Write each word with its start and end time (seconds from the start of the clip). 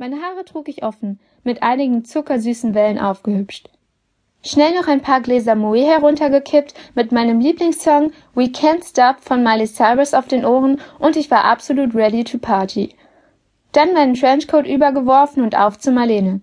Meine 0.00 0.22
Haare 0.22 0.46
trug 0.46 0.66
ich 0.70 0.82
offen, 0.82 1.20
mit 1.44 1.62
einigen 1.62 2.06
zuckersüßen 2.06 2.74
Wellen 2.74 2.98
aufgehübscht. 2.98 3.68
Schnell 4.42 4.72
noch 4.74 4.88
ein 4.88 5.02
paar 5.02 5.20
Gläser 5.20 5.54
Moe 5.54 5.84
heruntergekippt, 5.84 6.72
mit 6.94 7.12
meinem 7.12 7.38
Lieblingssong 7.38 8.10
We 8.34 8.44
Can't 8.44 8.88
Stop 8.88 9.20
von 9.20 9.42
Miley 9.42 9.66
Cyrus 9.66 10.14
auf 10.14 10.26
den 10.26 10.46
Ohren 10.46 10.80
und 10.98 11.16
ich 11.16 11.30
war 11.30 11.44
absolut 11.44 11.94
ready 11.94 12.24
to 12.24 12.38
party. 12.38 12.94
Dann 13.72 13.92
meinen 13.92 14.14
Trenchcoat 14.14 14.66
übergeworfen 14.66 15.42
und 15.42 15.54
auf 15.54 15.78
zu 15.78 15.92
Marlene. 15.92 16.40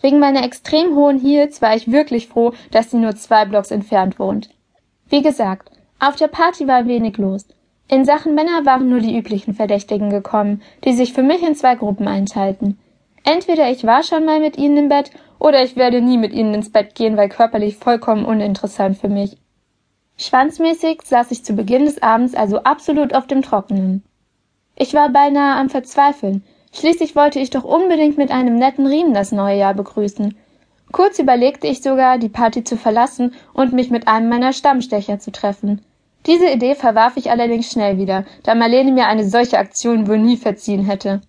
Wegen 0.00 0.18
meiner 0.18 0.42
extrem 0.42 0.96
hohen 0.96 1.20
Heels 1.20 1.62
war 1.62 1.76
ich 1.76 1.92
wirklich 1.92 2.26
froh, 2.26 2.54
dass 2.72 2.90
sie 2.90 2.96
nur 2.96 3.14
zwei 3.14 3.44
Blocks 3.44 3.70
entfernt 3.70 4.18
wohnt. 4.18 4.50
Wie 5.08 5.22
gesagt, 5.22 5.70
auf 6.00 6.16
der 6.16 6.26
Party 6.26 6.66
war 6.66 6.88
wenig 6.88 7.18
los. 7.18 7.46
In 7.86 8.04
Sachen 8.04 8.34
Männer 8.34 8.66
waren 8.66 8.88
nur 8.88 8.98
die 8.98 9.16
üblichen 9.16 9.54
Verdächtigen 9.54 10.10
gekommen, 10.10 10.60
die 10.84 10.92
sich 10.92 11.12
für 11.12 11.22
mich 11.22 11.44
in 11.44 11.54
zwei 11.54 11.76
Gruppen 11.76 12.08
einteilten. 12.08 12.80
Entweder 13.28 13.68
ich 13.72 13.82
war 13.82 14.04
schon 14.04 14.24
mal 14.24 14.38
mit 14.38 14.56
ihnen 14.56 14.76
im 14.76 14.88
Bett 14.88 15.10
oder 15.40 15.64
ich 15.64 15.74
werde 15.74 16.00
nie 16.00 16.16
mit 16.16 16.32
ihnen 16.32 16.54
ins 16.54 16.70
Bett 16.70 16.94
gehen, 16.94 17.16
weil 17.16 17.28
körperlich 17.28 17.76
vollkommen 17.76 18.24
uninteressant 18.24 18.98
für 18.98 19.08
mich. 19.08 19.36
Schwanzmäßig 20.16 21.00
saß 21.02 21.32
ich 21.32 21.44
zu 21.44 21.54
Beginn 21.54 21.86
des 21.86 22.00
Abends 22.00 22.36
also 22.36 22.62
absolut 22.62 23.14
auf 23.14 23.26
dem 23.26 23.42
Trockenen. 23.42 24.04
Ich 24.76 24.94
war 24.94 25.08
beinahe 25.08 25.58
am 25.58 25.68
Verzweifeln. 25.68 26.44
Schließlich 26.72 27.16
wollte 27.16 27.40
ich 27.40 27.50
doch 27.50 27.64
unbedingt 27.64 28.16
mit 28.16 28.30
einem 28.30 28.54
netten 28.54 28.86
Riemen 28.86 29.12
das 29.12 29.32
neue 29.32 29.58
Jahr 29.58 29.74
begrüßen. 29.74 30.36
Kurz 30.92 31.18
überlegte 31.18 31.66
ich 31.66 31.82
sogar, 31.82 32.18
die 32.18 32.28
Party 32.28 32.62
zu 32.62 32.76
verlassen 32.76 33.34
und 33.52 33.72
mich 33.72 33.90
mit 33.90 34.06
einem 34.06 34.28
meiner 34.28 34.52
Stammstecher 34.52 35.18
zu 35.18 35.32
treffen. 35.32 35.84
Diese 36.26 36.48
Idee 36.48 36.76
verwarf 36.76 37.16
ich 37.16 37.32
allerdings 37.32 37.72
schnell 37.72 37.98
wieder, 37.98 38.24
da 38.44 38.54
Marlene 38.54 38.92
mir 38.92 39.08
eine 39.08 39.28
solche 39.28 39.58
Aktion 39.58 40.06
wohl 40.06 40.18
nie 40.18 40.36
verziehen 40.36 40.84
hätte. 40.84 41.22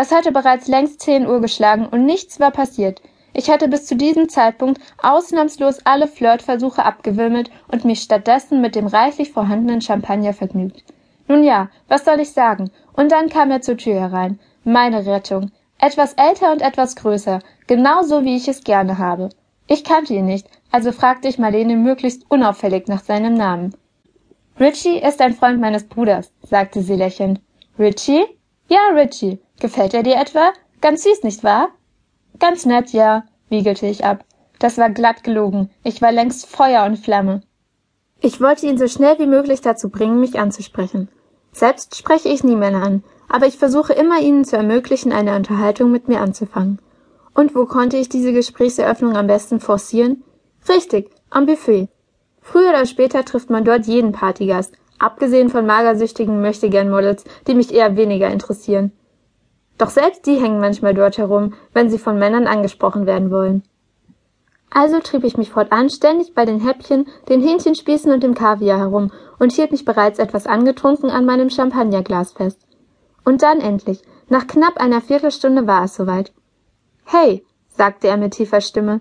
Es 0.00 0.12
hatte 0.12 0.30
bereits 0.30 0.68
längst 0.68 1.00
zehn 1.00 1.26
Uhr 1.26 1.40
geschlagen 1.40 1.84
und 1.84 2.06
nichts 2.06 2.38
war 2.38 2.52
passiert. 2.52 3.02
Ich 3.32 3.50
hatte 3.50 3.66
bis 3.66 3.84
zu 3.86 3.96
diesem 3.96 4.28
Zeitpunkt 4.28 4.80
ausnahmslos 5.02 5.80
alle 5.84 6.06
Flirtversuche 6.06 6.84
abgewimmelt 6.84 7.50
und 7.66 7.84
mich 7.84 8.02
stattdessen 8.02 8.60
mit 8.60 8.76
dem 8.76 8.86
reichlich 8.86 9.32
vorhandenen 9.32 9.80
Champagner 9.80 10.32
vergnügt. 10.32 10.84
Nun 11.26 11.42
ja, 11.42 11.68
was 11.88 12.04
soll 12.04 12.20
ich 12.20 12.30
sagen? 12.30 12.70
Und 12.92 13.10
dann 13.10 13.28
kam 13.28 13.50
er 13.50 13.60
zur 13.60 13.76
Tür 13.76 13.94
herein. 13.94 14.38
Meine 14.62 15.04
Rettung. 15.04 15.50
Etwas 15.80 16.12
älter 16.14 16.52
und 16.52 16.62
etwas 16.62 16.94
größer, 16.94 17.40
genau 17.66 18.02
so 18.02 18.22
wie 18.24 18.36
ich 18.36 18.46
es 18.46 18.62
gerne 18.62 18.98
habe. 18.98 19.30
Ich 19.66 19.82
kannte 19.82 20.14
ihn 20.14 20.26
nicht, 20.26 20.46
also 20.70 20.92
fragte 20.92 21.26
ich 21.26 21.38
Marlene 21.38 21.74
möglichst 21.74 22.30
unauffällig 22.30 22.86
nach 22.86 23.02
seinem 23.02 23.34
Namen. 23.34 23.74
Richie 24.60 24.98
ist 24.98 25.20
ein 25.20 25.34
Freund 25.34 25.60
meines 25.60 25.88
Bruders, 25.88 26.32
sagte 26.42 26.82
sie 26.82 26.94
lächelnd. 26.94 27.40
Richie? 27.78 28.24
Ja, 28.68 28.80
Richie. 28.94 29.40
Gefällt 29.60 29.94
er 29.94 30.02
dir 30.02 30.16
etwa? 30.16 30.52
Ganz 30.80 31.02
süß, 31.02 31.24
nicht 31.24 31.42
wahr? 31.42 31.70
Ganz 32.38 32.64
nett, 32.64 32.90
ja, 32.90 33.24
wiegelte 33.48 33.86
ich 33.86 34.04
ab. 34.04 34.24
Das 34.60 34.78
war 34.78 34.90
glatt 34.90 35.24
gelogen. 35.24 35.70
Ich 35.82 36.00
war 36.00 36.12
längst 36.12 36.46
Feuer 36.46 36.84
und 36.84 36.96
Flamme. 36.96 37.42
Ich 38.20 38.40
wollte 38.40 38.66
ihn 38.66 38.78
so 38.78 38.88
schnell 38.88 39.18
wie 39.18 39.26
möglich 39.26 39.60
dazu 39.60 39.90
bringen, 39.90 40.20
mich 40.20 40.38
anzusprechen. 40.38 41.08
Selbst 41.52 41.96
spreche 41.96 42.28
ich 42.28 42.44
nie 42.44 42.56
Männer 42.56 42.82
an, 42.82 43.04
aber 43.28 43.46
ich 43.46 43.58
versuche 43.58 43.92
immer 43.92 44.20
ihnen 44.20 44.44
zu 44.44 44.56
ermöglichen, 44.56 45.12
eine 45.12 45.34
Unterhaltung 45.34 45.90
mit 45.90 46.08
mir 46.08 46.20
anzufangen. 46.20 46.80
Und 47.34 47.54
wo 47.54 47.66
konnte 47.66 47.96
ich 47.96 48.08
diese 48.08 48.32
Gesprächseröffnung 48.32 49.16
am 49.16 49.26
besten 49.26 49.60
forcieren? 49.60 50.24
Richtig, 50.68 51.10
am 51.30 51.46
Buffet. 51.46 51.88
Früher 52.40 52.70
oder 52.70 52.86
später 52.86 53.24
trifft 53.24 53.50
man 53.50 53.64
dort 53.64 53.86
jeden 53.86 54.12
Partygast, 54.12 54.74
abgesehen 54.98 55.48
von 55.48 55.66
magersüchtigen 55.66 56.40
Möchtegern-Models, 56.40 57.24
die 57.46 57.54
mich 57.54 57.72
eher 57.72 57.96
weniger 57.96 58.28
interessieren. 58.28 58.92
Doch 59.78 59.90
selbst 59.90 60.26
die 60.26 60.36
hängen 60.36 60.60
manchmal 60.60 60.92
dort 60.92 61.18
herum, 61.18 61.54
wenn 61.72 61.88
sie 61.88 61.98
von 61.98 62.18
Männern 62.18 62.46
angesprochen 62.46 63.06
werden 63.06 63.30
wollen. 63.30 63.62
Also 64.70 64.98
trieb 65.00 65.24
ich 65.24 65.36
mich 65.36 65.50
fortan 65.50 65.88
ständig 65.88 66.34
bei 66.34 66.44
den 66.44 66.60
Häppchen, 66.60 67.06
den 67.28 67.40
Hähnchenspießen 67.40 68.12
und 68.12 68.22
dem 68.22 68.34
Kaviar 68.34 68.78
herum 68.78 69.10
und 69.38 69.52
hielt 69.52 69.72
mich 69.72 69.84
bereits 69.84 70.18
etwas 70.18 70.46
angetrunken 70.46 71.10
an 71.10 71.24
meinem 71.24 71.48
Champagnerglas 71.48 72.32
fest. 72.32 72.60
Und 73.24 73.42
dann 73.42 73.60
endlich, 73.60 74.02
nach 74.28 74.46
knapp 74.46 74.76
einer 74.76 75.00
Viertelstunde 75.00 75.66
war 75.66 75.84
es 75.84 75.94
soweit. 75.94 76.32
Hey, 77.04 77.46
sagte 77.68 78.08
er 78.08 78.18
mit 78.18 78.34
tiefer 78.34 78.60
Stimme. 78.60 79.00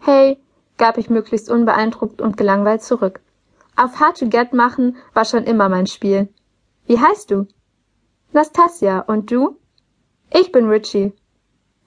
Hey, 0.00 0.38
gab 0.76 0.98
ich 0.98 1.08
möglichst 1.08 1.50
unbeeindruckt 1.50 2.20
und 2.20 2.36
gelangweilt 2.36 2.82
zurück. 2.82 3.20
Auf 3.76 4.00
Hard 4.00 4.18
to 4.18 4.28
Get 4.28 4.52
machen 4.52 4.96
war 5.14 5.24
schon 5.24 5.44
immer 5.44 5.68
mein 5.68 5.86
Spiel. 5.86 6.28
Wie 6.86 6.98
heißt 6.98 7.30
du? 7.30 7.46
Nastasia, 8.32 9.00
und 9.00 9.30
du? 9.30 9.56
Ich 10.30 10.52
bin 10.52 10.68
Richie. 10.68 11.12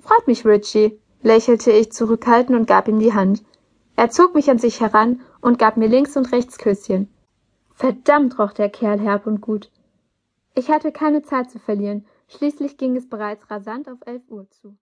Freut 0.00 0.26
mich, 0.26 0.46
Richie, 0.46 0.98
lächelte 1.22 1.70
ich 1.72 1.92
zurückhaltend 1.92 2.58
und 2.58 2.66
gab 2.66 2.88
ihm 2.88 2.98
die 2.98 3.12
Hand. 3.12 3.42
Er 3.96 4.10
zog 4.10 4.34
mich 4.34 4.50
an 4.50 4.58
sich 4.58 4.80
heran 4.80 5.20
und 5.42 5.58
gab 5.58 5.76
mir 5.76 5.88
links 5.88 6.16
und 6.16 6.32
rechts 6.32 6.56
Küsschen. 6.56 7.08
Verdammt 7.74 8.38
roch 8.38 8.52
der 8.52 8.70
Kerl 8.70 8.98
herb 8.98 9.26
und 9.26 9.40
gut. 9.40 9.70
Ich 10.54 10.70
hatte 10.70 10.90
keine 10.90 11.22
Zeit 11.22 11.50
zu 11.50 11.58
verlieren, 11.58 12.06
schließlich 12.28 12.78
ging 12.78 12.96
es 12.96 13.08
bereits 13.08 13.50
rasant 13.50 13.88
auf 13.88 13.98
elf 14.06 14.22
Uhr 14.28 14.48
zu. 14.50 14.76